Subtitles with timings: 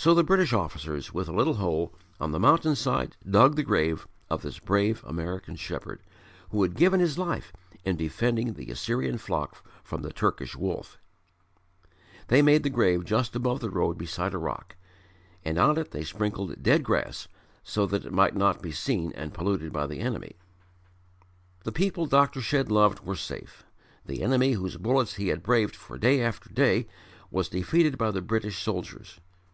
[0.00, 1.90] So the British officers, with a little hoe,
[2.20, 6.04] on the mountain side dug the grave of this brave American shepherd,
[6.50, 7.52] who had given his life
[7.84, 10.98] in defending the Assyrian flock from the Turkish wolf.
[12.28, 14.76] They made the grave just above the road beside a rock;
[15.44, 17.26] and on it they sprinkled dead grass
[17.64, 20.36] so that it might not be seen and polluted by the enemy.
[21.64, 22.40] The people Dr.
[22.40, 23.64] Shedd loved were safe.
[24.06, 26.86] The enemy, whose bullets he had braved for day after day,
[27.32, 29.18] was defeated by the British soldiers.